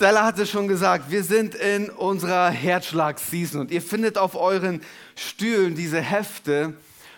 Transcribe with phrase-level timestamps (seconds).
[0.00, 4.80] Stella hatte schon gesagt, wir sind in unserer Herzschlag-Season und ihr findet auf euren
[5.14, 6.72] Stühlen diese Hefte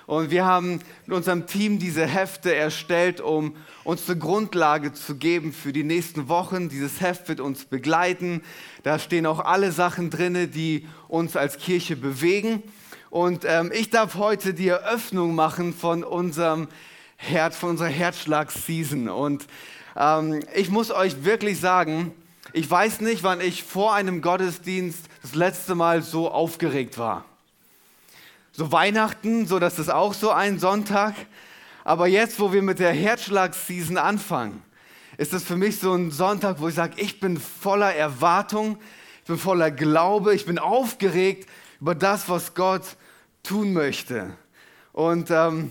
[0.09, 5.53] und wir haben mit unserem Team diese Hefte erstellt, um uns eine Grundlage zu geben
[5.53, 6.69] für die nächsten Wochen.
[6.71, 8.43] Dieses Heft wird uns begleiten.
[8.83, 12.65] Da stehen auch alle Sachen drin, die uns als Kirche bewegen.
[13.11, 16.67] Und ähm, ich darf heute die Eröffnung machen von unserem
[17.15, 19.09] Herz, von unserer Herzschlag-Season.
[19.09, 19.47] Und
[19.97, 22.13] ähm, ich muss euch wirklich sagen,
[22.53, 27.25] ich weiß nicht, wann ich vor einem Gottesdienst das letzte Mal so aufgeregt war.
[28.53, 31.15] So Weihnachten, so dass das auch so ein Sonntag.
[31.85, 34.63] Aber jetzt, wo wir mit der Herzschlagsseason anfangen,
[35.17, 38.79] ist das für mich so ein Sonntag, wo ich sage, ich bin voller Erwartung,
[39.21, 41.49] ich bin voller Glaube, ich bin aufgeregt
[41.81, 42.83] über das, was Gott
[43.43, 44.37] tun möchte.
[44.93, 45.71] Und ähm,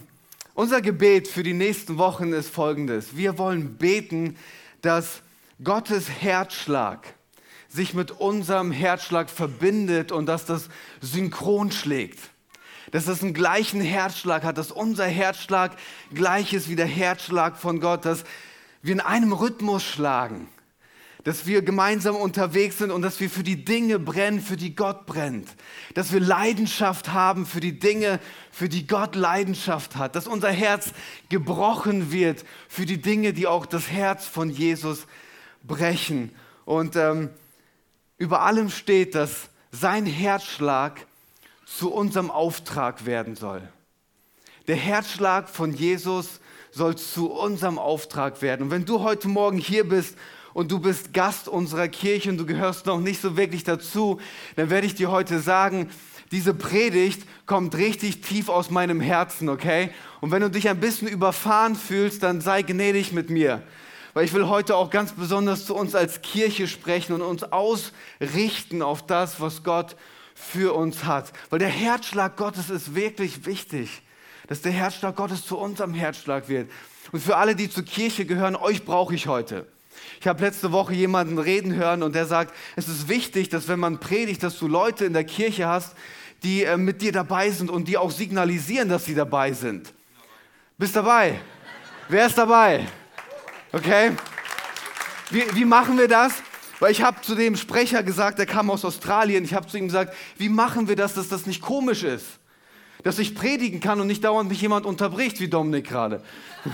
[0.53, 3.15] unser Gebet für die nächsten Wochen ist folgendes.
[3.15, 4.35] Wir wollen beten,
[4.81, 5.21] dass
[5.63, 7.13] Gottes Herzschlag
[7.69, 10.69] sich mit unserem Herzschlag verbindet und dass das
[11.01, 12.19] synchron schlägt.
[12.91, 15.77] Dass es einen gleichen Herzschlag hat, dass unser Herzschlag
[16.13, 18.23] gleich ist wie der Herzschlag von Gott, dass
[18.81, 20.49] wir in einem Rhythmus schlagen,
[21.23, 25.05] dass wir gemeinsam unterwegs sind und dass wir für die Dinge brennen, für die Gott
[25.05, 25.47] brennt,
[25.93, 28.19] dass wir Leidenschaft haben für die Dinge,
[28.51, 30.91] für die Gott Leidenschaft hat, dass unser Herz
[31.29, 35.05] gebrochen wird für die Dinge, die auch das Herz von Jesus
[35.63, 36.35] brechen.
[36.65, 37.29] Und ähm,
[38.17, 41.05] über allem steht, dass sein Herzschlag
[41.65, 43.61] zu unserem Auftrag werden soll.
[44.67, 46.39] Der Herzschlag von Jesus
[46.71, 48.63] soll zu unserem Auftrag werden.
[48.63, 50.15] Und wenn du heute Morgen hier bist
[50.53, 54.19] und du bist Gast unserer Kirche und du gehörst noch nicht so wirklich dazu,
[54.55, 55.89] dann werde ich dir heute sagen,
[56.31, 59.89] diese Predigt kommt richtig tief aus meinem Herzen, okay?
[60.21, 63.63] Und wenn du dich ein bisschen überfahren fühlst, dann sei gnädig mit mir
[64.13, 68.81] weil ich will heute auch ganz besonders zu uns als Kirche sprechen und uns ausrichten
[68.81, 69.95] auf das, was Gott
[70.35, 71.31] für uns hat.
[71.49, 74.01] Weil der Herzschlag Gottes ist wirklich wichtig,
[74.47, 76.69] dass der Herzschlag Gottes zu unserem Herzschlag wird.
[77.11, 79.65] Und für alle, die zur Kirche gehören, euch brauche ich heute.
[80.19, 83.79] Ich habe letzte Woche jemanden reden hören und der sagt, es ist wichtig, dass wenn
[83.79, 85.95] man predigt, dass du Leute in der Kirche hast,
[86.43, 89.93] die äh, mit dir dabei sind und die auch signalisieren, dass sie dabei sind.
[90.77, 91.39] Bist dabei?
[92.09, 92.87] Wer ist dabei?
[93.71, 94.11] Okay?
[95.29, 96.33] Wie, wie machen wir das?
[96.79, 99.85] Weil ich habe zu dem Sprecher gesagt, der kam aus Australien, ich habe zu ihm
[99.85, 102.25] gesagt, wie machen wir das, dass das nicht komisch ist?
[103.03, 106.23] Dass ich predigen kann und nicht dauernd mich jemand unterbricht, wie Dominik gerade.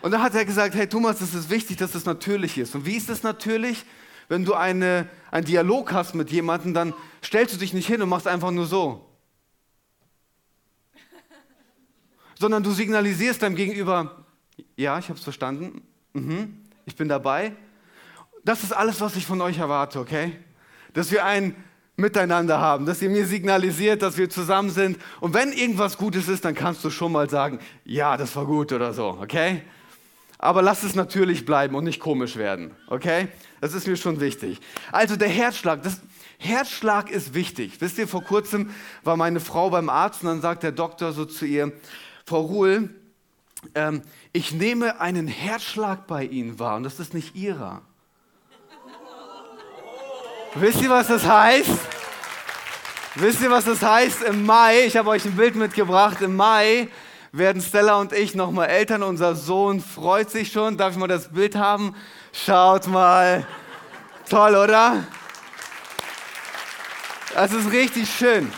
[0.00, 2.72] Und da hat er gesagt, hey Thomas, es ist wichtig, dass es natürlich ist.
[2.76, 3.84] Und wie ist es natürlich?
[4.28, 6.94] Wenn du eine, einen Dialog hast mit jemandem, dann
[7.24, 9.08] stellst du dich nicht hin und machst einfach nur so.
[12.38, 14.24] Sondern du signalisierst deinem Gegenüber,
[14.76, 15.82] ja, ich habe es verstanden,
[16.26, 16.56] mhm,
[16.86, 17.52] ich bin dabei.
[18.44, 20.32] Das ist alles, was ich von euch erwarte, okay?
[20.94, 21.54] Dass wir ein
[21.96, 24.98] Miteinander haben, dass ihr mir signalisiert, dass wir zusammen sind.
[25.20, 28.72] Und wenn irgendwas Gutes ist, dann kannst du schon mal sagen, ja, das war gut
[28.72, 29.62] oder so, okay?
[30.38, 33.26] Aber lass es natürlich bleiben und nicht komisch werden, okay?
[33.60, 34.60] Das ist mir schon wichtig.
[34.92, 36.00] Also der Herzschlag, das
[36.38, 37.80] Herzschlag ist wichtig.
[37.80, 38.70] Wisst ihr, vor kurzem
[39.02, 41.72] war meine Frau beim Arzt und dann sagt der Doktor so zu ihr,
[42.24, 42.90] Frau Ruhl,
[43.74, 44.02] ähm,
[44.38, 47.82] ich nehme einen Herzschlag bei Ihnen wahr und das ist nicht Ihrer.
[50.54, 51.68] Wisst ihr, was das heißt?
[53.16, 54.22] Wisst ihr, was das heißt?
[54.22, 56.86] Im Mai, ich habe euch ein Bild mitgebracht, im Mai
[57.32, 59.02] werden Stella und ich nochmal Eltern.
[59.02, 60.76] Unser Sohn freut sich schon.
[60.76, 61.96] Darf ich mal das Bild haben?
[62.32, 63.44] Schaut mal.
[64.30, 65.04] Toll, oder?
[67.34, 68.52] Das ist richtig schön.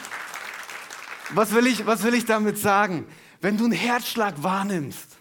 [1.30, 3.06] Was will ich, was will ich damit sagen?
[3.40, 5.19] Wenn du einen Herzschlag wahrnimmst,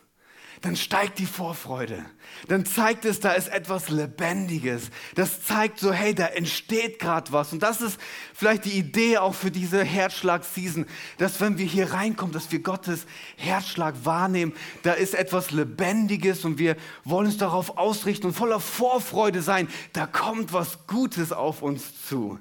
[0.61, 2.03] dann steigt die Vorfreude.
[2.47, 4.89] Dann zeigt es, da ist etwas Lebendiges.
[5.15, 7.53] Das zeigt so, hey, da entsteht gerade was.
[7.53, 7.97] Und das ist
[8.33, 10.85] vielleicht die Idee auch für diese Herzschlag-Season,
[11.17, 13.05] dass wenn wir hier reinkommen, dass wir Gottes
[13.37, 14.53] Herzschlag wahrnehmen,
[14.83, 19.69] da ist etwas Lebendiges und wir wollen uns darauf ausrichten und voller Vorfreude sein.
[19.93, 22.37] Da kommt was Gutes auf uns zu.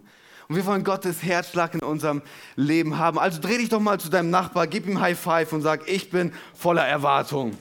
[0.49, 2.23] Und wir wollen Gottes Herzschlag in unserem
[2.57, 3.19] Leben haben.
[3.19, 6.11] Also dreh dich doch mal zu deinem Nachbar, gib ihm High Five und sag, ich
[6.11, 7.57] bin voller Erwartung.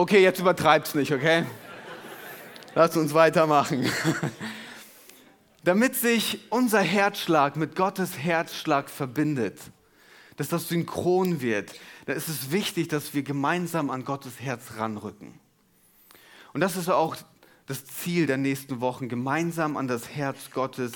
[0.00, 1.44] Okay, jetzt übertreib's nicht, okay?
[2.74, 3.86] Lass uns weitermachen.
[5.64, 9.60] damit sich unser Herzschlag mit Gottes Herzschlag verbindet,
[10.38, 11.74] dass das synchron wird,
[12.06, 15.38] da ist es wichtig, dass wir gemeinsam an Gottes Herz ranrücken.
[16.54, 17.14] Und das ist auch
[17.66, 20.92] das Ziel der nächsten Wochen, gemeinsam an das Herz Gottes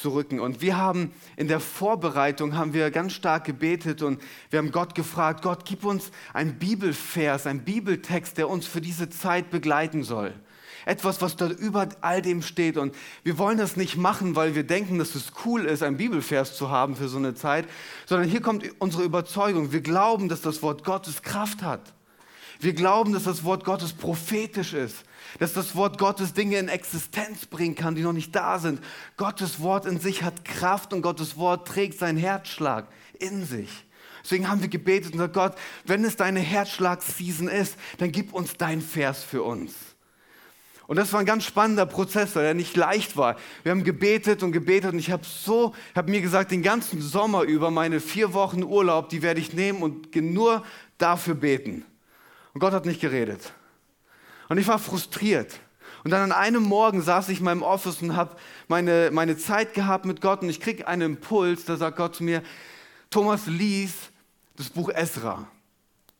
[0.00, 0.40] zu rücken.
[0.40, 4.20] Und wir haben in der Vorbereitung haben wir ganz stark gebetet und
[4.50, 9.08] wir haben Gott gefragt, Gott, gib uns ein Bibelvers, ein Bibeltext, der uns für diese
[9.10, 10.34] Zeit begleiten soll.
[10.84, 12.76] Etwas, was da über all dem steht.
[12.76, 12.94] Und
[13.24, 16.70] wir wollen das nicht machen, weil wir denken, dass es cool ist, ein Bibelvers zu
[16.70, 17.66] haben für so eine Zeit,
[18.06, 19.72] sondern hier kommt unsere Überzeugung.
[19.72, 21.92] Wir glauben, dass das Wort Gottes Kraft hat.
[22.60, 25.04] Wir glauben, dass das Wort Gottes prophetisch ist,
[25.38, 28.80] dass das Wort Gottes Dinge in Existenz bringen kann, die noch nicht da sind.
[29.16, 32.86] Gottes Wort in sich hat Kraft und Gottes Wort trägt seinen Herzschlag
[33.18, 33.70] in sich.
[34.22, 35.54] Deswegen haben wir gebetet und gesagt, Gott,
[35.84, 39.74] wenn es deine Herzschlagseason ist, dann gib uns dein Vers für uns.
[40.88, 43.36] Und das war ein ganz spannender Prozess, der nicht leicht war.
[43.64, 47.42] Wir haben gebetet und gebetet und ich habe so, habe mir gesagt, den ganzen Sommer
[47.42, 50.64] über meine vier Wochen Urlaub, die werde ich nehmen und nur
[50.98, 51.84] dafür beten.
[52.52, 53.52] Und Gott hat nicht geredet.
[54.48, 55.60] Und ich war frustriert.
[56.04, 58.36] Und dann an einem Morgen saß ich in meinem Office und habe
[58.68, 62.22] meine, meine Zeit gehabt mit Gott und ich kriege einen Impuls, da sagt Gott zu
[62.22, 62.42] mir,
[63.10, 63.92] Thomas, lies
[64.56, 65.48] das Buch Esra.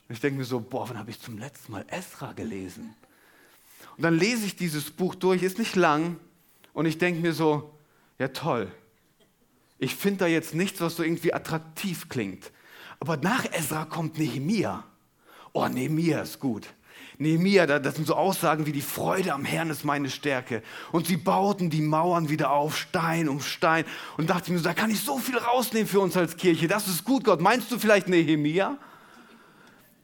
[0.08, 2.94] Ich denke mir so, boah, wann habe ich zum letzten Mal Esra gelesen?
[3.96, 6.18] Und dann lese ich dieses Buch durch, ist nicht lang
[6.72, 7.72] und ich denke mir so,
[8.18, 8.70] ja toll,
[9.78, 12.50] ich finde da jetzt nichts, was so irgendwie attraktiv klingt.
[12.98, 14.84] Aber nach Esra kommt Nehemia
[15.56, 16.68] oh, Nehemiah ist gut.
[17.18, 20.62] Nehemiah, das sind so Aussagen wie die Freude am Herrn ist meine Stärke.
[20.92, 23.84] Und sie bauten die Mauern wieder auf, Stein um Stein.
[24.18, 26.68] Und dachte mir so, da kann ich so viel rausnehmen für uns als Kirche.
[26.68, 27.40] Das ist gut, Gott.
[27.40, 28.76] Meinst du vielleicht Nehemiah?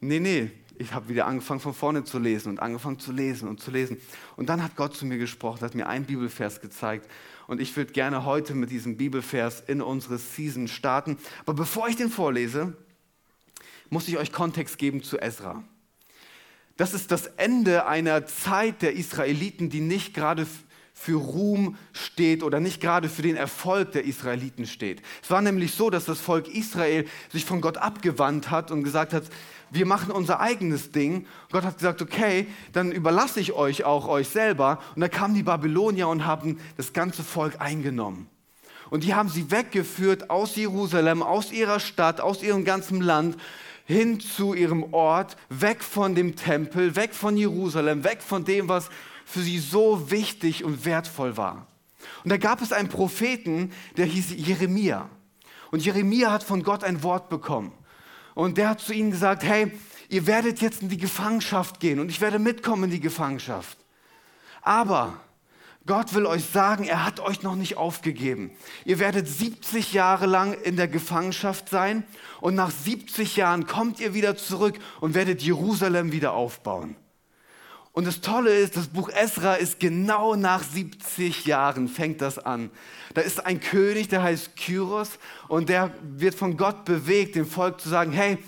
[0.01, 0.51] Nee, nee.
[0.79, 3.99] Ich habe wieder angefangen von vorne zu lesen und angefangen zu lesen und zu lesen.
[4.37, 7.09] Und dann hat Gott zu mir gesprochen, hat mir einen Bibelvers gezeigt.
[7.47, 11.19] Und ich würde gerne heute mit diesem Bibelvers in unsere Season starten.
[11.43, 12.73] Aber bevor ich den vorlese,
[13.91, 15.63] muss ich euch Kontext geben zu Ezra.
[16.77, 20.47] Das ist das Ende einer Zeit der Israeliten, die nicht gerade
[20.95, 25.03] für Ruhm steht oder nicht gerade für den Erfolg der Israeliten steht.
[25.21, 29.13] Es war nämlich so, dass das Volk Israel sich von Gott abgewandt hat und gesagt
[29.13, 29.25] hat,
[29.71, 31.27] wir machen unser eigenes Ding.
[31.51, 34.79] Gott hat gesagt, okay, dann überlasse ich euch auch euch selber.
[34.95, 38.29] Und da kamen die Babylonier und haben das ganze Volk eingenommen.
[38.91, 43.39] Und die haben sie weggeführt aus Jerusalem, aus ihrer Stadt, aus ihrem ganzen Land
[43.85, 48.89] hin zu ihrem Ort, weg von dem Tempel, weg von Jerusalem, weg von dem, was
[49.25, 51.67] für sie so wichtig und wertvoll war.
[52.25, 55.09] Und da gab es einen Propheten, der hieß Jeremia.
[55.71, 57.73] Und Jeremia hat von Gott ein Wort bekommen.
[58.35, 59.73] Und der hat zu ihnen gesagt, hey,
[60.09, 63.79] ihr werdet jetzt in die Gefangenschaft gehen und ich werde mitkommen in die Gefangenschaft.
[64.63, 65.15] Aber
[65.87, 68.53] Gott will euch sagen, er hat euch noch nicht aufgegeben.
[68.85, 72.05] Ihr werdet 70 Jahre lang in der Gefangenschaft sein
[72.41, 76.97] und nach 70 Jahren kommt ihr wieder zurück und werdet Jerusalem wieder aufbauen.
[77.91, 82.71] Und das Tolle ist, das Buch Esra ist genau nach 70 Jahren fängt das an.
[83.13, 85.19] Da ist ein König, der heißt Kyros
[85.49, 88.39] und der wird von Gott bewegt, dem Volk zu sagen, hey,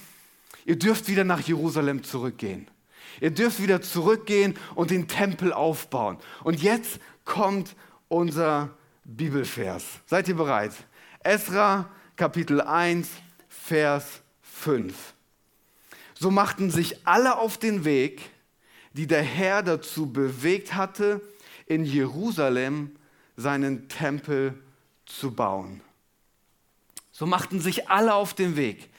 [0.64, 2.70] ihr dürft wieder nach Jerusalem zurückgehen.
[3.20, 6.18] Ihr dürft wieder zurückgehen und den Tempel aufbauen.
[6.42, 7.74] Und jetzt kommt
[8.08, 8.70] unser
[9.04, 9.84] Bibelvers.
[10.06, 10.72] Seid ihr bereit?
[11.20, 13.08] Esra Kapitel 1,
[13.48, 15.14] Vers 5.
[16.14, 18.30] So machten sich alle auf den Weg,
[18.92, 21.20] die der Herr dazu bewegt hatte,
[21.66, 22.94] in Jerusalem
[23.36, 24.54] seinen Tempel
[25.06, 25.80] zu bauen.
[27.10, 28.90] So machten sich alle auf den Weg,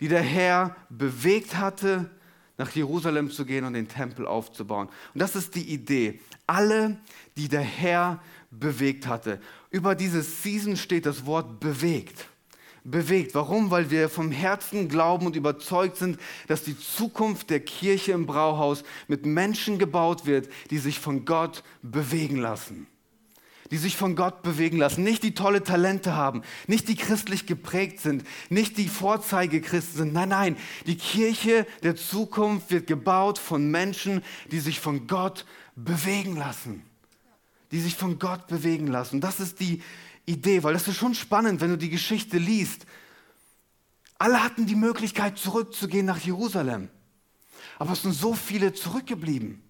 [0.00, 2.10] die der Herr bewegt hatte,
[2.56, 4.88] nach Jerusalem zu gehen und den Tempel aufzubauen.
[5.12, 6.20] Und das ist die Idee.
[6.46, 6.98] Alle,
[7.36, 9.40] die der Herr bewegt hatte.
[9.70, 12.28] Über diese Season steht das Wort bewegt.
[12.84, 13.34] Bewegt.
[13.34, 13.70] Warum?
[13.70, 18.84] Weil wir vom Herzen glauben und überzeugt sind, dass die Zukunft der Kirche im Brauhaus
[19.08, 22.86] mit Menschen gebaut wird, die sich von Gott bewegen lassen
[23.70, 28.00] die sich von Gott bewegen lassen, nicht die tolle Talente haben, nicht die christlich geprägt
[28.00, 30.12] sind, nicht die Vorzeigechristen sind.
[30.12, 36.36] Nein, nein, die Kirche der Zukunft wird gebaut von Menschen, die sich von Gott bewegen
[36.36, 36.84] lassen.
[37.70, 39.20] Die sich von Gott bewegen lassen.
[39.20, 39.82] Das ist die
[40.26, 42.86] Idee, weil das ist schon spannend, wenn du die Geschichte liest.
[44.18, 46.88] Alle hatten die Möglichkeit, zurückzugehen nach Jerusalem.
[47.78, 49.62] Aber es sind so viele zurückgeblieben.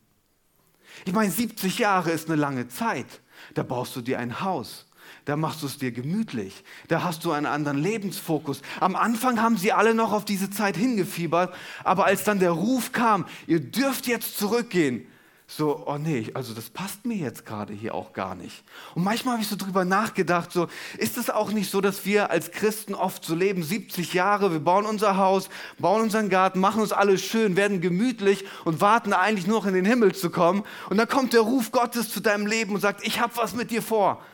[1.06, 3.06] Ich meine, 70 Jahre ist eine lange Zeit.
[3.54, 4.86] Da baust du dir ein Haus.
[5.24, 6.64] Da machst du es dir gemütlich.
[6.88, 8.60] Da hast du einen anderen Lebensfokus.
[8.80, 12.92] Am Anfang haben sie alle noch auf diese Zeit hingefiebert, aber als dann der Ruf
[12.92, 15.06] kam, ihr dürft jetzt zurückgehen,
[15.46, 18.64] so, oh nee, also das passt mir jetzt gerade hier auch gar nicht.
[18.94, 22.30] Und manchmal habe ich so drüber nachgedacht, so, ist es auch nicht so, dass wir
[22.30, 26.80] als Christen oft so leben, 70 Jahre, wir bauen unser Haus, bauen unseren Garten, machen
[26.80, 30.64] uns alles schön, werden gemütlich und warten eigentlich nur noch in den Himmel zu kommen.
[30.88, 33.70] Und dann kommt der Ruf Gottes zu deinem Leben und sagt, ich habe was mit
[33.70, 34.24] dir vor.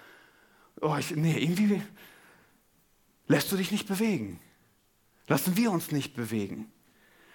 [0.80, 1.82] Oh, ich, nee, irgendwie
[3.26, 4.38] lässt du dich nicht bewegen.
[5.26, 6.70] Lassen wir uns nicht bewegen.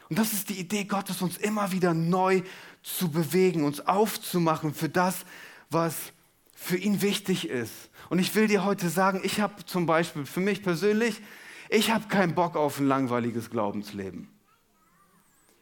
[0.10, 2.42] Und das ist die Idee Gottes, uns immer wieder neu
[2.84, 5.26] zu bewegen, uns aufzumachen für das,
[5.70, 5.96] was
[6.54, 7.90] für ihn wichtig ist.
[8.10, 11.22] Und ich will dir heute sagen, ich habe zum Beispiel für mich persönlich,
[11.70, 14.30] ich habe keinen Bock auf ein langweiliges Glaubensleben.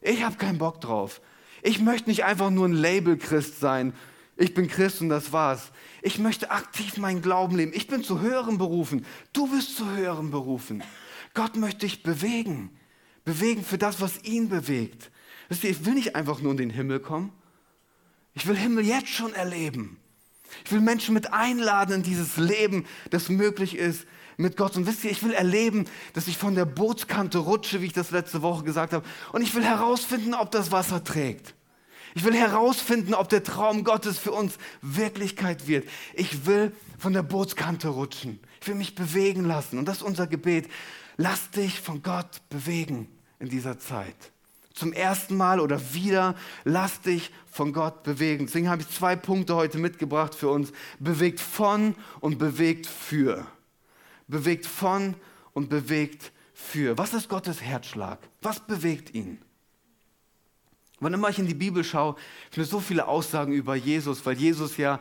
[0.01, 1.21] Ich habe keinen Bock drauf.
[1.61, 3.93] Ich möchte nicht einfach nur ein Label-Christ sein.
[4.35, 5.71] Ich bin Christ und das war's.
[6.01, 7.71] Ich möchte aktiv meinen Glauben leben.
[7.73, 9.05] Ich bin zu höheren berufen.
[9.31, 10.83] Du bist zu höheren berufen.
[11.33, 12.77] Gott möchte dich bewegen.
[13.25, 15.11] Bewegen für das, was ihn bewegt.
[15.49, 17.31] Wisst ihr, ich will nicht einfach nur in den Himmel kommen.
[18.33, 19.97] Ich will Himmel jetzt schon erleben.
[20.65, 24.05] Ich will Menschen mit einladen in dieses Leben, das möglich ist
[24.37, 24.75] mit Gott.
[24.75, 28.11] Und wisst ihr, ich will erleben, dass ich von der Bootskante rutsche, wie ich das
[28.11, 29.05] letzte Woche gesagt habe.
[29.31, 31.55] Und ich will herausfinden, ob das Wasser trägt.
[32.15, 35.87] Ich will herausfinden, ob der Traum Gottes für uns Wirklichkeit wird.
[36.13, 38.39] Ich will von der Bootskante rutschen.
[38.61, 39.79] Ich will mich bewegen lassen.
[39.79, 40.69] Und das ist unser Gebet.
[41.17, 43.07] Lass dich von Gott bewegen
[43.39, 44.15] in dieser Zeit.
[44.73, 48.47] Zum ersten Mal oder wieder, lass dich von Gott bewegen.
[48.47, 50.71] Deswegen habe ich zwei Punkte heute mitgebracht für uns.
[50.99, 53.45] Bewegt von und bewegt für.
[54.27, 55.15] Bewegt von
[55.53, 56.97] und bewegt für.
[56.97, 58.19] Was ist Gottes Herzschlag?
[58.41, 59.39] Was bewegt ihn?
[60.99, 62.15] Wann immer ich in die Bibel schaue,
[62.49, 64.99] finde ich so viele Aussagen über Jesus, weil Jesus ja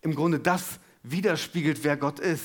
[0.00, 2.44] im Grunde das widerspiegelt, wer Gott ist.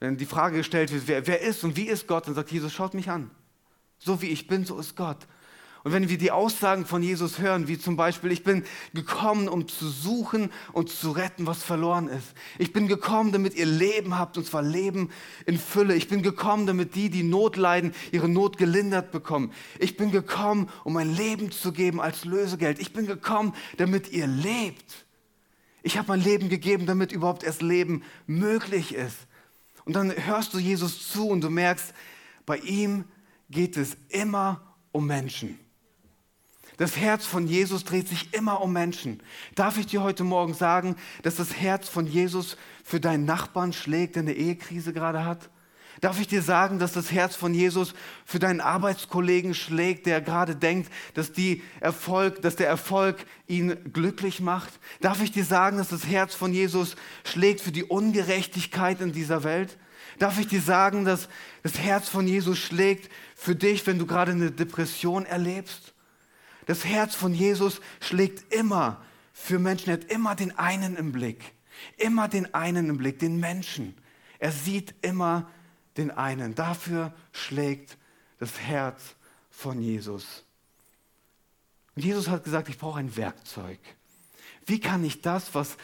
[0.00, 2.72] Wenn die Frage gestellt wird, wer, wer ist und wie ist Gott, dann sagt Jesus,
[2.72, 3.30] schaut mich an.
[3.98, 5.26] So wie ich bin, so ist Gott.
[5.84, 9.68] Und wenn wir die Aussagen von Jesus hören, wie zum Beispiel, ich bin gekommen, um
[9.68, 12.32] zu suchen und zu retten, was verloren ist.
[12.58, 15.10] Ich bin gekommen, damit ihr Leben habt, und zwar Leben
[15.44, 15.94] in Fülle.
[15.94, 19.52] Ich bin gekommen, damit die, die Not leiden, ihre Not gelindert bekommen.
[19.78, 22.78] Ich bin gekommen, um mein Leben zu geben als Lösegeld.
[22.78, 25.04] Ich bin gekommen, damit ihr lebt.
[25.82, 29.18] Ich habe mein Leben gegeben, damit überhaupt erst Leben möglich ist.
[29.84, 31.92] Und dann hörst du Jesus zu und du merkst,
[32.46, 33.04] bei ihm
[33.50, 35.58] geht es immer um Menschen.
[36.76, 39.22] Das Herz von Jesus dreht sich immer um Menschen.
[39.54, 44.16] Darf ich dir heute Morgen sagen, dass das Herz von Jesus für deinen Nachbarn schlägt,
[44.16, 45.50] der eine Ehekrise gerade hat?
[46.04, 47.94] Darf ich dir sagen, dass das Herz von Jesus
[48.26, 54.40] für deinen Arbeitskollegen schlägt, der gerade denkt, dass, die Erfolg, dass der Erfolg ihn glücklich
[54.40, 54.70] macht?
[55.00, 59.44] Darf ich dir sagen, dass das Herz von Jesus schlägt für die Ungerechtigkeit in dieser
[59.44, 59.78] Welt?
[60.18, 61.30] Darf ich dir sagen, dass
[61.62, 65.94] das Herz von Jesus schlägt für dich, wenn du gerade eine Depression erlebst?
[66.66, 69.88] Das Herz von Jesus schlägt immer für Menschen.
[69.88, 71.54] Er hat immer den einen im Blick.
[71.96, 73.94] Immer den einen im Blick, den Menschen.
[74.38, 75.48] Er sieht immer
[75.96, 76.54] den einen.
[76.54, 77.96] Dafür schlägt
[78.38, 79.14] das Herz
[79.50, 80.44] von Jesus.
[81.96, 83.78] Und Jesus hat gesagt, ich brauche ein Werkzeug.
[84.66, 85.76] Wie kann ich das, was,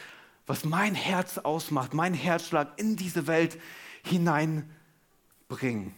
[0.45, 3.59] was mein Herz ausmacht, mein Herzschlag in diese Welt
[4.03, 5.93] hineinbringen?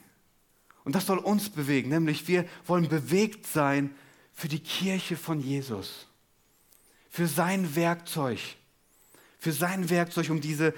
[0.84, 3.96] Und das soll uns bewegen, nämlich wir wollen bewegt sein
[4.34, 6.08] für die Kirche von Jesus,
[7.10, 8.40] für sein Werkzeug,
[9.40, 10.74] für sein Werkzeug, um diese,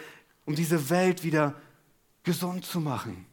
[0.45, 1.59] um diese Welt wieder
[2.25, 3.25] gesund zu machen.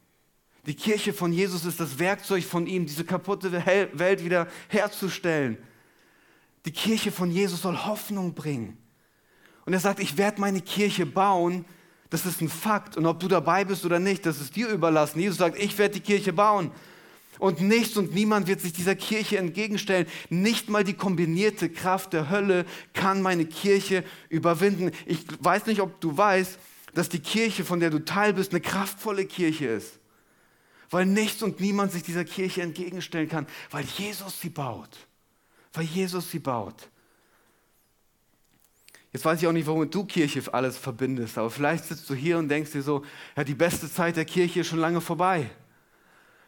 [0.67, 5.59] Die Kirche von Jesus ist das Werkzeug von ihm, diese kaputte Welt wieder herzustellen.
[6.65, 8.79] Die Kirche von Jesus soll Hoffnung bringen.
[9.65, 11.65] Und er sagt, ich werde meine Kirche bauen.
[12.11, 12.97] Das ist ein Fakt.
[12.97, 15.19] Und ob du dabei bist oder nicht, das ist dir überlassen.
[15.19, 16.71] Jesus sagt, ich werde die Kirche bauen.
[17.41, 20.07] Und nichts und niemand wird sich dieser Kirche entgegenstellen.
[20.29, 24.93] Nicht mal die kombinierte Kraft der Hölle kann meine Kirche überwinden.
[25.07, 26.59] Ich weiß nicht, ob du weißt,
[26.95, 29.99] dass die Kirche, von der du Teil bist, eine kraftvolle Kirche ist.
[30.91, 34.91] Weil nichts und niemand sich dieser Kirche entgegenstellen kann, weil Jesus sie baut.
[35.73, 36.91] Weil Jesus sie baut.
[39.13, 42.39] Jetzt weiß ich auch nicht, warum du Kirche alles verbindest, aber vielleicht sitzt du hier
[42.39, 43.05] und denkst dir so,
[43.37, 45.51] ja, die beste Zeit der Kirche ist schon lange vorbei.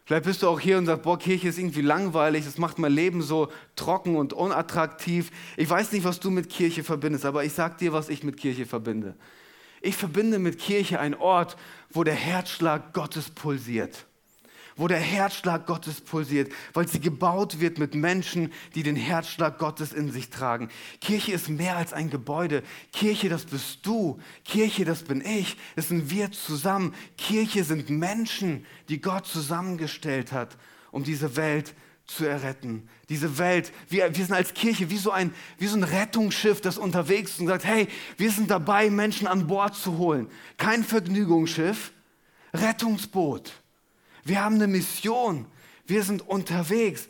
[0.06, 2.92] Vielleicht bist du auch hier und sagst, boah, Kirche ist irgendwie langweilig, das macht mein
[2.92, 5.30] Leben so trocken und unattraktiv.
[5.56, 8.36] Ich weiß nicht, was du mit Kirche verbindest, aber ich sag dir, was ich mit
[8.36, 9.14] Kirche verbinde.
[9.84, 11.58] Ich verbinde mit Kirche einen Ort,
[11.90, 14.06] wo der Herzschlag Gottes pulsiert
[14.76, 19.92] wo der Herzschlag Gottes pulsiert, weil sie gebaut wird mit Menschen, die den Herzschlag Gottes
[19.92, 20.68] in sich tragen.
[21.00, 22.64] Kirche ist mehr als ein Gebäude.
[22.92, 24.18] Kirche, das bist du.
[24.44, 25.56] Kirche, das bin ich.
[25.76, 26.92] Das sind wir zusammen.
[27.16, 30.56] Kirche sind Menschen, die Gott zusammengestellt hat,
[30.90, 31.72] um diese Welt
[32.06, 32.88] zu erretten.
[33.08, 36.78] Diese Welt, wir, wir sind als Kirche wie so, ein, wie so ein Rettungsschiff, das
[36.78, 40.28] unterwegs ist und sagt, hey, wir sind dabei, Menschen an Bord zu holen.
[40.58, 41.92] Kein Vergnügungsschiff,
[42.52, 43.52] Rettungsboot.
[44.24, 45.46] Wir haben eine Mission.
[45.86, 47.08] Wir sind unterwegs.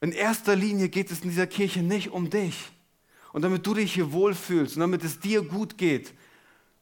[0.00, 2.70] In erster Linie geht es in dieser Kirche nicht um dich.
[3.32, 6.14] Und damit du dich hier wohlfühlst und damit es dir gut geht.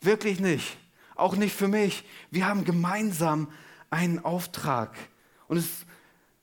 [0.00, 0.76] Wirklich nicht.
[1.14, 2.04] Auch nicht für mich.
[2.30, 3.48] Wir haben gemeinsam
[3.90, 4.96] einen Auftrag.
[5.48, 5.86] Und es,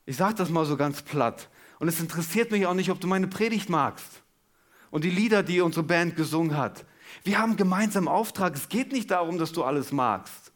[0.06, 1.48] ich sage das mal so ganz platt.
[1.78, 4.22] Und es interessiert mich auch nicht, ob du meine Predigt magst.
[4.90, 6.84] Und die Lieder, die unsere Band gesungen hat.
[7.24, 8.54] Wir haben gemeinsam Auftrag.
[8.54, 10.52] Es geht nicht darum, dass du alles magst.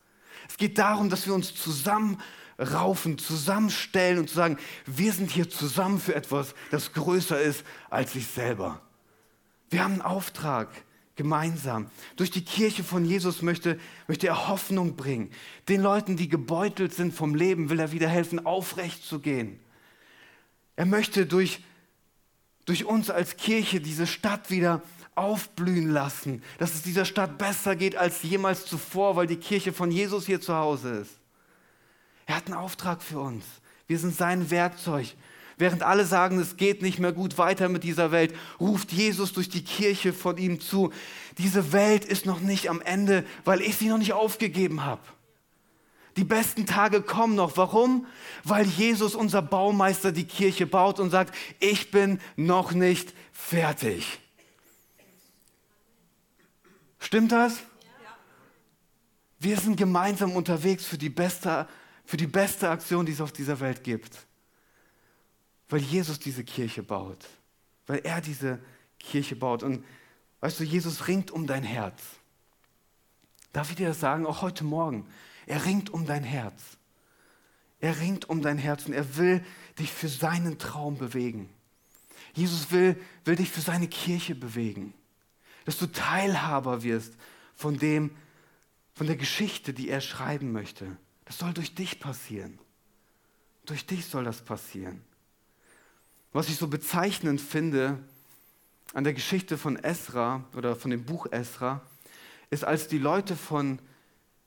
[0.49, 6.01] Es geht darum, dass wir uns zusammenraufen, zusammenstellen und zu sagen, wir sind hier zusammen
[6.01, 8.81] für etwas, das größer ist als ich selber.
[9.71, 10.69] Wir haben einen Auftrag
[11.17, 11.91] gemeinsam.
[12.17, 15.31] Durch die Kirche von Jesus möchte, möchte er Hoffnung bringen.
[15.69, 19.59] Den Leuten, die gebeutelt sind vom Leben, will er wieder helfen, aufrecht zu gehen.
[20.77, 21.65] Er möchte durch,
[22.67, 24.83] durch uns als Kirche diese Stadt wieder
[25.15, 29.91] aufblühen lassen, dass es dieser Stadt besser geht als jemals zuvor, weil die Kirche von
[29.91, 31.19] Jesus hier zu Hause ist.
[32.27, 33.45] Er hat einen Auftrag für uns.
[33.87, 35.15] Wir sind sein Werkzeug.
[35.59, 39.49] Während alle sagen, es geht nicht mehr gut weiter mit dieser Welt, ruft Jesus durch
[39.49, 40.93] die Kirche von ihm zu,
[41.39, 45.01] diese Welt ist noch nicht am Ende, weil ich sie noch nicht aufgegeben habe.
[46.19, 47.57] Die besten Tage kommen noch.
[47.57, 48.07] Warum?
[48.45, 54.19] Weil Jesus, unser Baumeister, die Kirche baut und sagt, ich bin noch nicht fertig.
[56.99, 57.59] Stimmt das?
[59.39, 61.69] Wir sind gemeinsam unterwegs für die beste,
[62.07, 64.27] für die beste Aktion, die es auf dieser Welt gibt
[65.69, 67.27] weil Jesus diese Kirche baut,
[67.87, 68.61] weil er diese
[68.99, 69.63] Kirche baut.
[69.63, 69.85] Und
[70.41, 72.01] weißt du, Jesus ringt um dein Herz.
[73.53, 75.07] Darf ich dir das sagen, auch heute Morgen?
[75.47, 76.63] Er ringt um dein Herz.
[77.81, 79.45] Er ringt um dein Herz und er will
[79.79, 81.49] dich für seinen Traum bewegen.
[82.35, 84.93] Jesus will, will dich für seine Kirche bewegen,
[85.65, 87.15] dass du Teilhaber wirst
[87.55, 88.11] von dem,
[88.95, 90.97] von der Geschichte, die er schreiben möchte.
[91.25, 92.59] Das soll durch dich passieren.
[93.65, 95.03] Durch dich soll das passieren.
[96.37, 97.99] Was ich so bezeichnend finde
[98.93, 101.81] an der Geschichte von Esra oder von dem Buch Esra,
[102.51, 103.79] ist, als die Leute von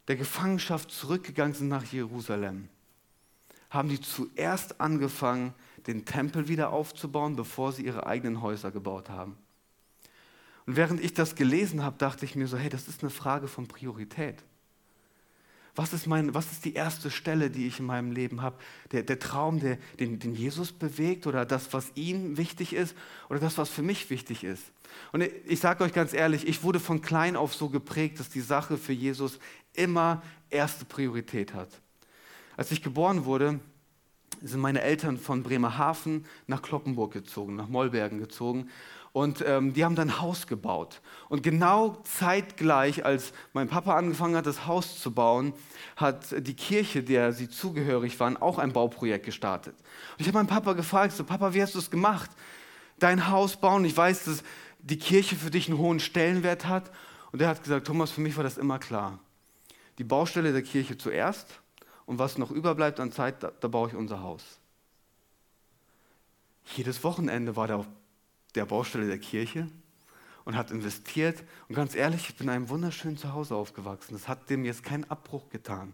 [0.08, 2.70] der Gefangenschaft zurückgegangen sind nach Jerusalem,
[3.72, 5.56] haben die zuerst angefangen,
[5.88, 9.36] den Tempel wieder aufzubauen, bevor sie ihre eigenen Häuser gebaut haben.
[10.68, 13.48] Und während ich das gelesen habe, dachte ich mir so, hey, das ist eine Frage
[13.48, 14.44] von Priorität.
[15.76, 18.58] Was ist, mein, was ist die erste Stelle, die ich in meinem Leben habe?
[18.92, 22.96] Der, der Traum, der, den, den Jesus bewegt oder das, was ihm wichtig ist
[23.30, 24.64] oder das, was für mich wichtig ist?
[25.12, 28.30] Und ich, ich sage euch ganz ehrlich, ich wurde von klein auf so geprägt, dass
[28.30, 29.40] die Sache für Jesus
[29.74, 31.70] immer erste Priorität hat.
[32.58, 33.60] Als ich geboren wurde,
[34.42, 38.70] sind meine Eltern von Bremerhaven nach Kloppenburg gezogen, nach Mollbergen gezogen.
[39.12, 41.02] Und ähm, die haben dann ein Haus gebaut.
[41.30, 45.54] Und genau zeitgleich, als mein Papa angefangen hat, das Haus zu bauen,
[45.96, 49.76] hat die Kirche, der sie zugehörig waren, auch ein Bauprojekt gestartet.
[49.76, 52.30] Und ich habe meinen Papa gefragt, so Papa, wie hast du es gemacht?
[53.00, 53.84] Dein Haus bauen.
[53.86, 54.44] Ich weiß, dass
[54.80, 56.92] die Kirche für dich einen hohen Stellenwert hat.
[57.32, 59.20] Und er hat gesagt, Thomas, für mich war das immer klar.
[59.98, 61.62] Die Baustelle der Kirche zuerst
[62.06, 64.44] und was noch überbleibt an Zeit, da, da baue ich unser Haus.
[66.76, 67.86] Jedes Wochenende war der
[68.56, 69.68] der Baustelle der Kirche
[70.46, 71.44] und hat investiert.
[71.68, 74.14] Und ganz ehrlich, ich bin in einem wunderschönen Zuhause aufgewachsen.
[74.14, 75.94] Das hat dem jetzt keinen Abbruch getan.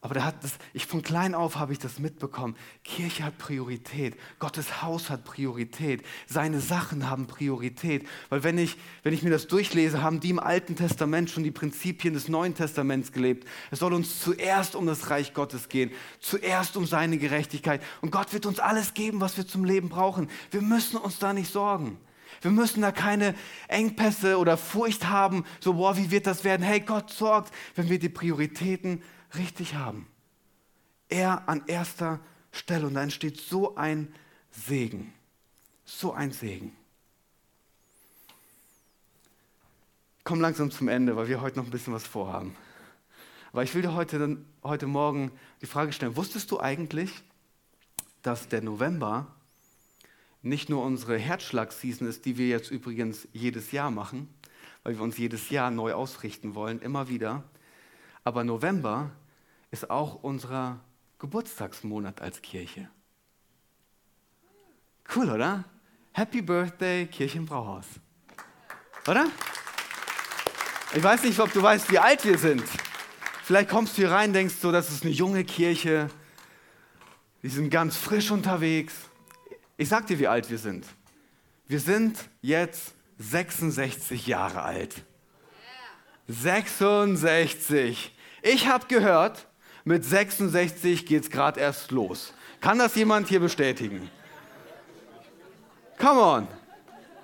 [0.00, 2.54] Aber da hat das, ich von klein auf habe ich das mitbekommen.
[2.84, 4.16] Kirche hat Priorität.
[4.38, 6.04] Gottes Haus hat Priorität.
[6.28, 8.06] Seine Sachen haben Priorität.
[8.28, 11.50] Weil wenn ich, wenn ich mir das durchlese, haben die im Alten Testament schon die
[11.50, 13.48] Prinzipien des Neuen Testaments gelebt.
[13.72, 15.90] Es soll uns zuerst um das Reich Gottes gehen.
[16.20, 17.82] Zuerst um seine Gerechtigkeit.
[18.00, 20.30] Und Gott wird uns alles geben, was wir zum Leben brauchen.
[20.52, 21.98] Wir müssen uns da nicht sorgen.
[22.40, 23.34] Wir müssen da keine
[23.66, 26.62] Engpässe oder Furcht haben, so, boah, wie wird das werden?
[26.62, 29.02] Hey, Gott sorgt, wenn wir die Prioritäten
[29.34, 30.06] richtig haben.
[31.08, 32.20] Er an erster
[32.52, 32.86] Stelle.
[32.86, 34.14] Und da entsteht so ein
[34.50, 35.12] Segen.
[35.84, 36.76] So ein Segen.
[40.18, 42.54] Ich komme langsam zum Ende, weil wir heute noch ein bisschen was vorhaben.
[43.52, 47.10] Aber ich will dir heute, heute Morgen die Frage stellen, wusstest du eigentlich,
[48.22, 49.34] dass der November
[50.42, 54.28] nicht nur unsere Herzschlagseason ist, die wir jetzt übrigens jedes Jahr machen,
[54.82, 57.42] weil wir uns jedes Jahr neu ausrichten wollen, immer wieder,
[58.24, 59.10] aber November
[59.70, 60.80] ist auch unser
[61.18, 62.88] Geburtstagsmonat als Kirche.
[65.14, 65.64] Cool, oder?
[66.12, 67.86] Happy Birthday, Kirche im Brauhaus.
[69.06, 69.26] Oder?
[70.94, 72.64] Ich weiß nicht, ob du weißt, wie alt wir sind.
[73.42, 76.08] Vielleicht kommst du hier rein, denkst so, das ist eine junge Kirche.
[77.42, 78.94] die sind ganz frisch unterwegs.
[79.76, 80.86] Ich sag dir, wie alt wir sind.
[81.66, 85.04] Wir sind jetzt 66 Jahre alt.
[86.28, 88.14] 66.
[88.42, 89.48] Ich habe gehört,
[89.84, 92.34] mit 66 geht es gerade erst los.
[92.60, 94.10] Kann das jemand hier bestätigen?
[95.98, 96.48] Come on,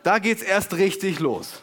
[0.02, 1.62] da geht es erst richtig los.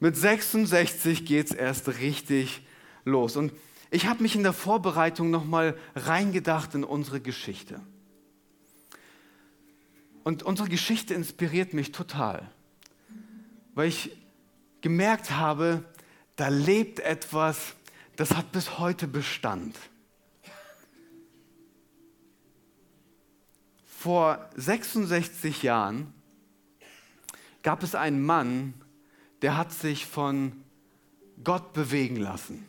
[0.00, 2.62] Mit 66 geht es erst richtig
[3.04, 3.36] los.
[3.36, 3.52] Und
[3.90, 7.80] ich habe mich in der Vorbereitung nochmal reingedacht in unsere Geschichte.
[10.22, 12.46] Und unsere Geschichte inspiriert mich total,
[13.74, 14.10] weil ich
[14.82, 15.82] gemerkt habe,
[16.38, 17.74] da lebt etwas,
[18.14, 19.76] das hat bis heute Bestand.
[23.84, 26.14] Vor 66 Jahren
[27.64, 28.74] gab es einen Mann,
[29.42, 30.52] der hat sich von
[31.42, 32.64] Gott bewegen lassen.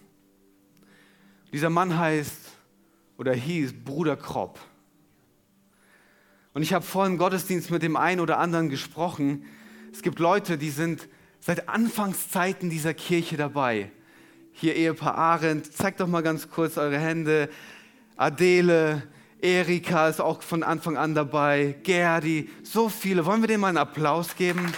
[1.53, 2.39] Dieser Mann heißt
[3.17, 4.59] oder hieß Bruder Kropp.
[6.55, 9.45] Und ich habe vor im Gottesdienst mit dem einen oder anderen gesprochen.
[9.93, 11.07] Es gibt Leute, die sind
[11.39, 13.91] seit Anfangszeiten dieser Kirche dabei.
[14.51, 17.49] Hier Ehepaar Arendt, zeigt doch mal ganz kurz eure Hände.
[18.17, 19.03] Adele,
[19.41, 23.25] Erika ist auch von Anfang an dabei, Gerdi, so viele.
[23.25, 24.73] Wollen wir denen mal einen Applaus geben?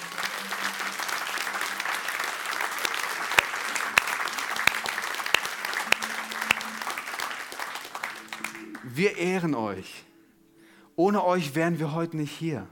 [8.84, 10.04] Wir ehren euch.
[10.96, 12.68] Ohne euch wären wir heute nicht hier.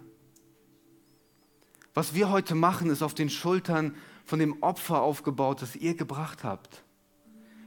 [1.94, 6.44] Was wir heute machen, ist auf den Schultern von dem Opfer aufgebaut, das ihr gebracht
[6.44, 6.84] habt.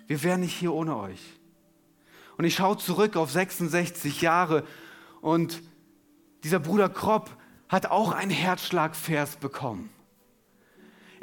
[0.07, 1.21] Wir wären nicht hier ohne euch.
[2.37, 4.65] Und ich schaue zurück auf 66 Jahre
[5.21, 5.63] und
[6.45, 7.31] dieser Bruder Kropp
[7.69, 9.91] hat auch einen Herzschlagvers bekommen.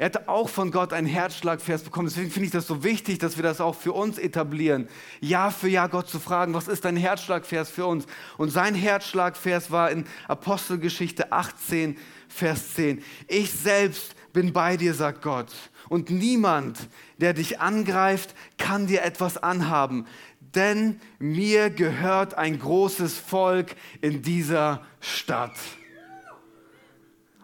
[0.00, 2.08] Er hat auch von Gott einen Herzschlagvers bekommen.
[2.08, 4.88] Deswegen finde ich das so wichtig, dass wir das auch für uns etablieren.
[5.20, 8.06] Jahr für Jahr Gott zu fragen, was ist dein Herzschlagvers für uns?
[8.38, 11.98] Und sein Herzschlagvers war in Apostelgeschichte 18,
[12.30, 13.02] Vers 10.
[13.28, 15.52] Ich selbst bin bei dir, sagt Gott.
[15.88, 16.78] Und niemand,
[17.18, 20.06] der dich angreift, kann dir etwas anhaben.
[20.54, 25.56] Denn mir gehört ein großes Volk in dieser Stadt.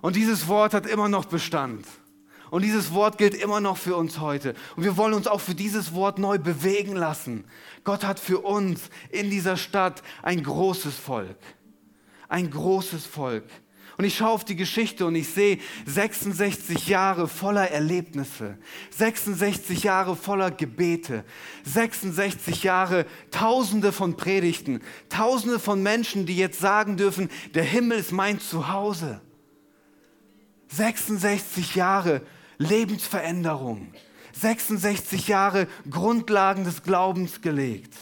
[0.01, 1.87] Und dieses Wort hat immer noch Bestand.
[2.51, 4.55] Und dieses Wort gilt immer noch für uns heute.
[4.77, 7.45] Und wir wollen uns auch für dieses Wort neu bewegen lassen.
[7.83, 11.39] Gott hat für uns in dieser Stadt ein großes Volk.
[12.29, 13.45] Ein großes Volk.
[13.99, 18.59] Und ich schaue auf die Geschichte und ich sehe 66 Jahre voller Erlebnisse,
[18.91, 21.25] 66 Jahre voller Gebete,
[21.65, 28.13] 66 Jahre Tausende von Predigten, Tausende von Menschen, die jetzt sagen dürfen, der Himmel ist
[28.13, 29.23] mein Zuhause.
[30.69, 32.21] 66 Jahre
[32.59, 33.89] Lebensveränderung.
[34.33, 37.95] 66 Jahre Grundlagen des Glaubens gelegt.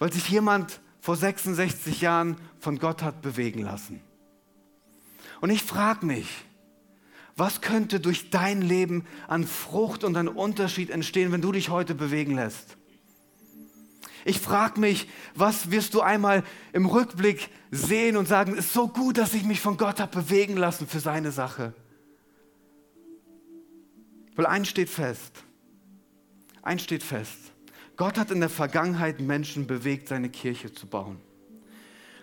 [0.00, 4.00] Weil sich jemand vor 66 Jahren von Gott hat bewegen lassen.
[5.40, 6.26] Und ich frage mich,
[7.36, 11.94] was könnte durch dein Leben an Frucht und an Unterschied entstehen, wenn du dich heute
[11.94, 12.76] bewegen lässt?
[14.24, 19.18] Ich frage mich, was wirst du einmal im Rückblick sehen und sagen, ist so gut,
[19.18, 21.74] dass ich mich von Gott habe bewegen lassen für seine Sache.
[24.34, 25.44] Weil eins steht fest.
[26.62, 27.36] Eins steht fest.
[27.96, 31.20] Gott hat in der Vergangenheit Menschen bewegt, seine Kirche zu bauen.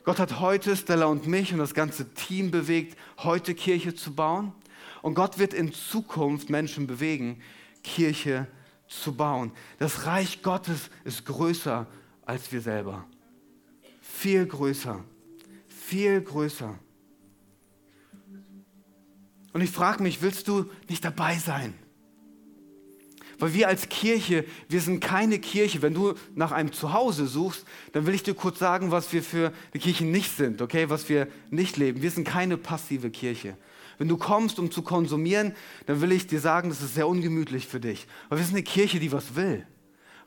[0.04, 4.54] Gott hat heute Stella und mich und das ganze Team bewegt, heute Kirche zu bauen.
[5.02, 7.42] Und Gott wird in Zukunft Menschen bewegen,
[7.84, 8.48] Kirche
[8.88, 9.52] zu bauen.
[9.80, 11.88] Das Reich Gottes ist größer
[12.26, 13.06] als wir selber.
[14.02, 15.04] Viel größer.
[15.68, 16.78] Viel größer.
[19.54, 21.74] Und ich frage mich, willst du nicht dabei sein?
[23.42, 25.82] Weil wir als Kirche, wir sind keine Kirche.
[25.82, 29.52] Wenn du nach einem Zuhause suchst, dann will ich dir kurz sagen, was wir für
[29.74, 30.92] eine Kirche nicht sind, okay?
[30.92, 32.04] Was wir nicht leben.
[32.04, 33.58] Wir sind keine passive Kirche.
[33.98, 35.56] Wenn du kommst, um zu konsumieren,
[35.88, 38.06] dann will ich dir sagen, das ist sehr ungemütlich für dich.
[38.30, 39.66] Weil wir sind eine Kirche, die was will.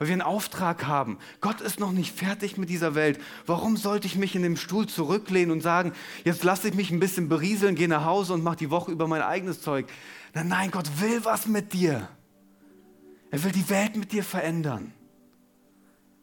[0.00, 1.18] Weil wir einen Auftrag haben.
[1.40, 3.20] Gott ist noch nicht fertig mit dieser Welt.
[3.46, 5.92] Warum sollte ich mich in dem Stuhl zurücklehnen und sagen,
[6.24, 9.06] jetzt lasse ich mich ein bisschen berieseln, gehe nach Hause und mache die Woche über
[9.06, 9.86] mein eigenes Zeug?
[10.32, 12.08] Nein, nein, Gott will was mit dir.
[13.34, 14.92] Er will die Welt mit dir verändern.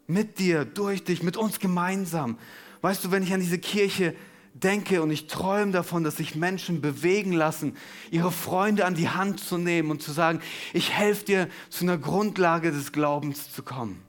[0.06, 2.38] Mit dir, durch dich, mit uns gemeinsam.
[2.80, 4.14] Weißt du, wenn ich an diese Kirche
[4.54, 7.76] denke und ich träume davon, dass sich Menschen bewegen lassen,
[8.10, 10.40] ihre Freunde an die Hand zu nehmen und zu sagen,
[10.72, 14.00] ich helfe dir zu einer Grundlage des Glaubens zu kommen.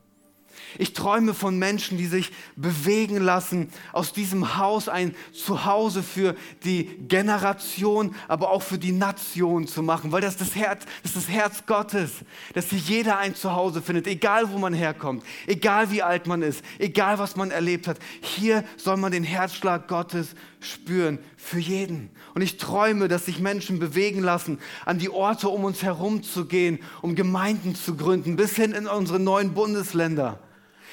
[0.78, 6.86] Ich träume von Menschen, die sich bewegen lassen, aus diesem Haus ein Zuhause für die
[7.08, 11.30] Generation, aber auch für die Nation zu machen, weil das das Herz, das ist das
[11.30, 12.12] Herz Gottes,
[12.54, 16.64] dass hier jeder ein Zuhause findet, egal wo man herkommt, egal wie alt man ist,
[16.80, 18.00] egal was man erlebt hat.
[18.22, 22.10] Hier soll man den Herzschlag Gottes spüren für jeden.
[22.34, 26.46] Und ich träume, dass sich Menschen bewegen lassen, an die Orte um uns herum zu
[26.46, 30.40] gehen, um Gemeinden zu gründen, bis hin in unsere neuen Bundesländer.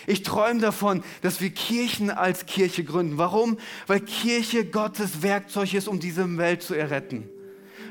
[0.06, 3.18] Ich träume davon, dass wir Kirchen als Kirche gründen.
[3.18, 3.58] Warum?
[3.86, 7.28] Weil Kirche Gottes Werkzeug ist, um diese Welt zu erretten.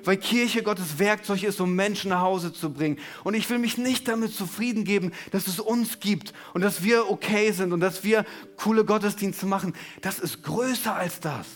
[0.04, 2.98] Weil Kirche Gottes Werkzeug ist, um Menschen nach Hause zu bringen.
[3.24, 7.10] Und ich will mich nicht damit zufrieden geben, dass es uns gibt und dass wir
[7.10, 9.74] okay sind und dass wir coole Gottesdienste machen.
[10.02, 11.48] Das ist größer als das.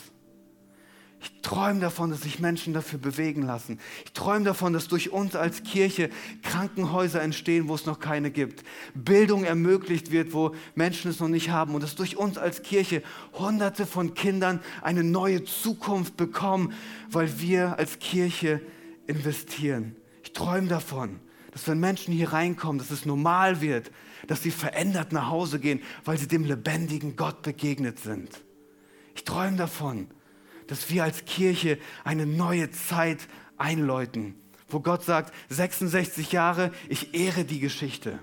[1.23, 3.79] Ich träume davon, dass sich Menschen dafür bewegen lassen.
[4.03, 6.09] Ich träume davon, dass durch uns als Kirche
[6.41, 8.65] Krankenhäuser entstehen, wo es noch keine gibt.
[8.93, 11.75] Bildung ermöglicht wird, wo Menschen es noch nicht haben.
[11.75, 13.03] Und dass durch uns als Kirche
[13.39, 16.73] Hunderte von Kindern eine neue Zukunft bekommen,
[17.09, 18.59] weil wir als Kirche
[19.07, 19.95] investieren.
[20.23, 23.91] Ich träume davon, dass wenn Menschen hier reinkommen, dass es normal wird,
[24.27, 28.43] dass sie verändert nach Hause gehen, weil sie dem lebendigen Gott begegnet sind.
[29.15, 30.07] Ich träume davon,
[30.73, 34.33] dass wir als Kirche eine neue Zeit einläuten,
[34.67, 38.17] wo Gott sagt, 66 Jahre, ich ehre die Geschichte.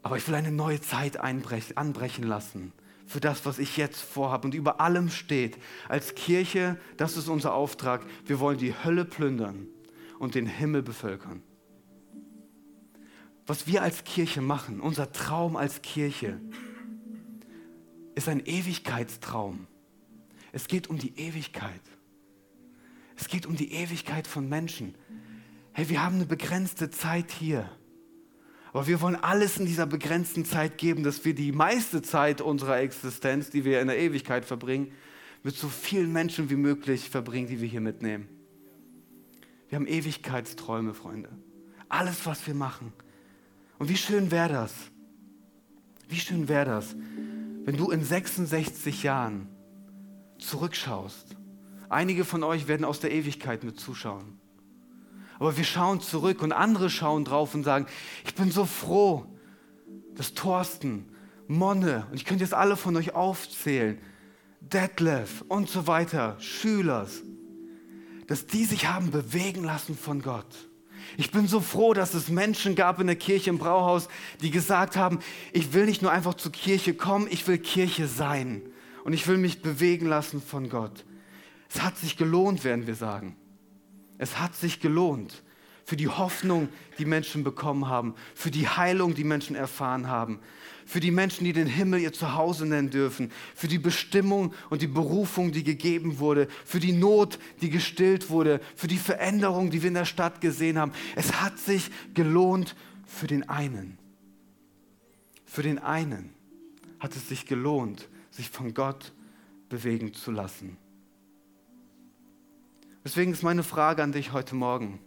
[0.00, 2.72] Aber ich will eine neue Zeit anbrechen lassen
[3.04, 4.46] für das, was ich jetzt vorhabe.
[4.46, 9.66] Und über allem steht, als Kirche, das ist unser Auftrag, wir wollen die Hölle plündern
[10.20, 11.42] und den Himmel bevölkern.
[13.48, 16.40] Was wir als Kirche machen, unser Traum als Kirche,
[18.22, 19.66] ist ein Ewigkeitstraum.
[20.52, 21.80] Es geht um die Ewigkeit.
[23.16, 24.94] Es geht um die Ewigkeit von Menschen.
[25.72, 27.68] Hey, wir haben eine begrenzte Zeit hier.
[28.72, 32.78] Aber wir wollen alles in dieser begrenzten Zeit geben, dass wir die meiste Zeit unserer
[32.78, 34.92] Existenz, die wir in der Ewigkeit verbringen,
[35.42, 38.28] mit so vielen Menschen wie möglich verbringen, die wir hier mitnehmen.
[39.68, 41.28] Wir haben Ewigkeitsträume, Freunde.
[41.88, 42.92] Alles, was wir machen.
[43.80, 44.72] Und wie schön wäre das?
[46.08, 46.94] Wie schön wäre das,
[47.64, 49.48] wenn du in 66 Jahren
[50.38, 51.36] zurückschaust,
[51.88, 54.40] einige von euch werden aus der Ewigkeit mit zuschauen.
[55.38, 57.86] Aber wir schauen zurück und andere schauen drauf und sagen,
[58.24, 59.26] ich bin so froh,
[60.14, 61.06] dass Thorsten,
[61.48, 63.98] Monne, und ich könnte jetzt alle von euch aufzählen,
[64.60, 67.22] Detlef und so weiter, Schülers,
[68.28, 70.70] dass die sich haben bewegen lassen von Gott.
[71.16, 74.08] Ich bin so froh, dass es Menschen gab in der Kirche im Brauhaus,
[74.40, 75.18] die gesagt haben,
[75.52, 78.62] ich will nicht nur einfach zur Kirche kommen, ich will Kirche sein
[79.04, 81.04] und ich will mich bewegen lassen von Gott.
[81.68, 83.36] Es hat sich gelohnt, werden wir sagen.
[84.18, 85.42] Es hat sich gelohnt
[85.84, 86.68] für die Hoffnung,
[86.98, 90.38] die Menschen bekommen haben, für die Heilung, die Menschen erfahren haben,
[90.86, 94.86] für die Menschen, die den Himmel ihr Zuhause nennen dürfen, für die Bestimmung und die
[94.86, 99.88] Berufung, die gegeben wurde, für die Not, die gestillt wurde, für die Veränderung, die wir
[99.88, 100.92] in der Stadt gesehen haben.
[101.16, 102.74] Es hat sich gelohnt
[103.06, 103.98] für den einen.
[105.44, 106.30] Für den einen
[106.98, 109.12] hat es sich gelohnt, sich von Gott
[109.68, 110.76] bewegen zu lassen.
[113.04, 115.00] Deswegen ist meine Frage an dich heute Morgen,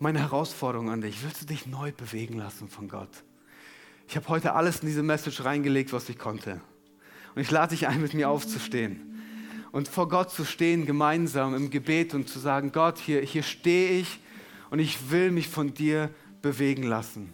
[0.00, 3.10] meine Herausforderung an dich, willst du dich neu bewegen lassen von Gott?
[4.08, 6.60] Ich habe heute alles in diese Message reingelegt, was ich konnte.
[7.34, 9.10] Und ich lade dich ein, mit mir aufzustehen
[9.72, 14.00] und vor Gott zu stehen, gemeinsam im Gebet und zu sagen, Gott, hier, hier stehe
[14.00, 14.18] ich
[14.70, 16.10] und ich will mich von dir
[16.42, 17.32] bewegen lassen.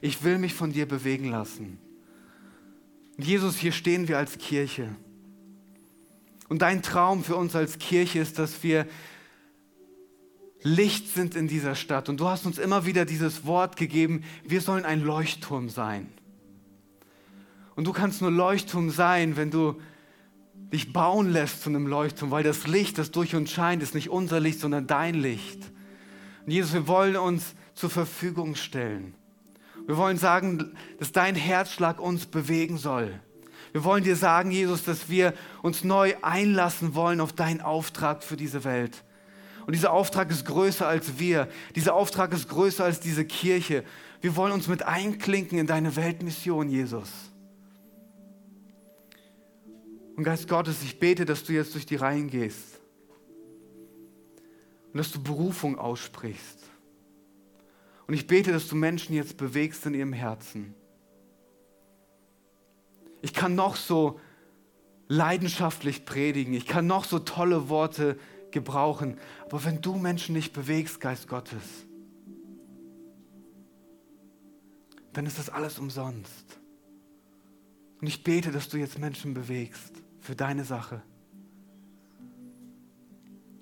[0.00, 1.78] Ich will mich von dir bewegen lassen.
[3.16, 4.94] Und Jesus, hier stehen wir als Kirche.
[6.48, 8.86] Und dein Traum für uns als Kirche ist, dass wir
[10.64, 12.08] Licht sind in dieser Stadt.
[12.08, 16.08] Und du hast uns immer wieder dieses Wort gegeben, wir sollen ein Leuchtturm sein.
[17.76, 19.80] Und du kannst nur Leuchtturm sein, wenn du
[20.72, 24.08] dich bauen lässt zu einem Leuchtturm, weil das Licht, das durch uns scheint, ist nicht
[24.08, 25.60] unser Licht, sondern dein Licht.
[26.46, 29.14] Und Jesus, wir wollen uns zur Verfügung stellen.
[29.86, 33.12] Wir wollen sagen, dass dein Herzschlag uns bewegen soll.
[33.72, 38.36] Wir wollen dir sagen, Jesus, dass wir uns neu einlassen wollen auf deinen Auftrag für
[38.36, 39.04] diese Welt.
[39.66, 41.48] Und dieser Auftrag ist größer als wir.
[41.74, 43.84] Dieser Auftrag ist größer als diese Kirche.
[44.20, 47.10] Wir wollen uns mit einklinken in deine Weltmission, Jesus.
[50.16, 52.80] Und Geist Gottes, ich bete, dass du jetzt durch die Reihen gehst
[54.92, 56.58] und dass du Berufung aussprichst.
[58.06, 60.74] Und ich bete, dass du Menschen jetzt bewegst in ihrem Herzen.
[63.22, 64.20] Ich kann noch so
[65.08, 68.18] leidenschaftlich predigen, ich kann noch so tolle Worte
[68.54, 69.18] gebrauchen.
[69.44, 71.84] Aber wenn du Menschen nicht bewegst, Geist Gottes,
[75.12, 76.58] dann ist das alles umsonst.
[78.00, 81.02] Und ich bete, dass du jetzt Menschen bewegst für deine Sache.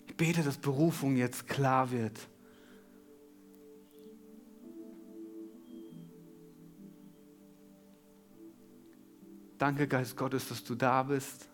[0.06, 2.28] Ich bete, dass Berufung jetzt klar wird.
[9.58, 11.51] Danke, Geist Gottes, dass du da bist.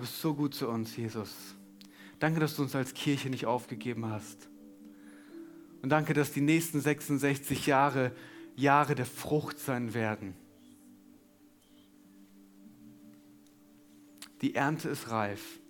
[0.00, 1.30] Du bist so gut zu uns, Jesus.
[2.20, 4.48] Danke, dass du uns als Kirche nicht aufgegeben hast.
[5.82, 8.10] Und danke, dass die nächsten 66 Jahre
[8.56, 10.34] Jahre der Frucht sein werden.
[14.40, 15.60] Die Ernte ist reif,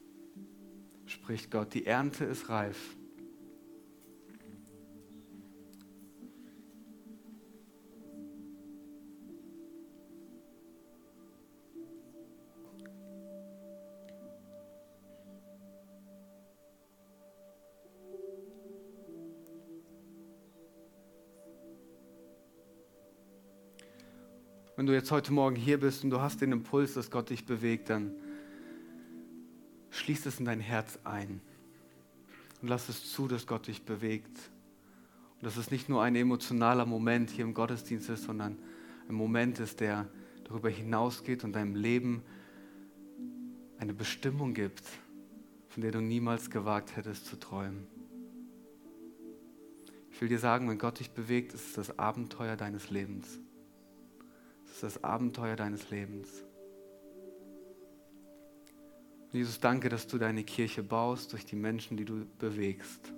[1.07, 1.75] spricht Gott.
[1.75, 2.79] Die Ernte ist reif.
[24.81, 27.45] Wenn du jetzt heute Morgen hier bist und du hast den Impuls, dass Gott dich
[27.45, 28.15] bewegt, dann
[29.91, 31.43] schließ es in dein Herz ein
[32.63, 34.39] und lass es zu, dass Gott dich bewegt.
[35.35, 38.57] Und dass es nicht nur ein emotionaler Moment hier im Gottesdienst ist, sondern
[39.07, 40.09] ein Moment ist, der
[40.45, 42.23] darüber hinausgeht und deinem Leben
[43.77, 44.85] eine Bestimmung gibt,
[45.69, 47.87] von der du niemals gewagt hättest zu träumen.
[50.11, 53.41] Ich will dir sagen, wenn Gott dich bewegt, ist es das Abenteuer deines Lebens
[54.71, 56.29] ist das Abenteuer deines Lebens.
[59.33, 63.13] Jesus, danke, dass du deine Kirche baust durch die Menschen, die du bewegst.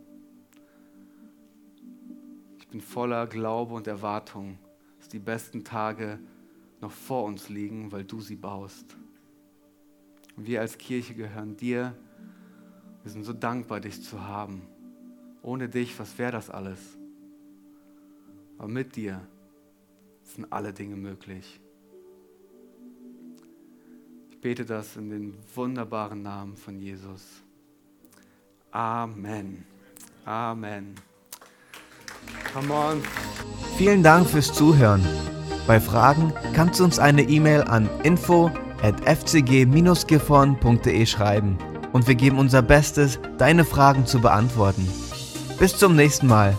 [2.58, 4.58] Ich bin voller Glaube und Erwartung,
[4.98, 6.18] dass die besten Tage
[6.80, 8.96] noch vor uns liegen, weil du sie baust.
[10.36, 11.96] Und wir als Kirche gehören dir.
[13.02, 14.62] Wir sind so dankbar, dich zu haben.
[15.42, 16.78] Ohne dich, was wäre das alles?
[18.58, 19.26] Aber mit dir
[20.22, 21.60] sind alle Dinge möglich.
[24.30, 27.42] Ich bete das in den wunderbaren Namen von Jesus.
[28.70, 29.66] Amen.
[30.24, 30.94] Amen.
[32.52, 33.02] Come on.
[33.76, 35.06] Vielen Dank fürs Zuhören.
[35.66, 38.50] Bei Fragen kannst du uns eine E-Mail an info
[38.82, 41.56] at fcg-gifhorn.de schreiben
[41.92, 44.88] und wir geben unser Bestes, deine Fragen zu beantworten.
[45.58, 46.56] Bis zum nächsten Mal.